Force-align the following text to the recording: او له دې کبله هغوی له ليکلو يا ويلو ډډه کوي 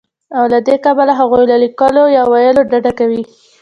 او 0.37 0.43
له 0.51 0.59
دې 0.67 0.75
کبله 0.85 1.13
هغوی 1.19 1.45
له 1.51 1.57
ليکلو 1.63 2.03
يا 2.17 2.23
ويلو 2.31 2.61
ډډه 2.71 2.91
کوي 2.99 3.21